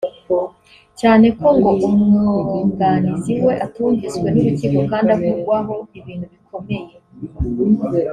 cyane 0.99 1.25
ko 1.39 1.47
ngo 1.57 1.71
umwunganizi 1.87 3.33
we 3.45 3.53
atumviswe 3.65 4.27
n’urukiko 4.29 4.79
kandi 4.91 5.09
avugwaho 5.15 5.75
ibintu 5.99 6.25
bikomeye 6.33 6.91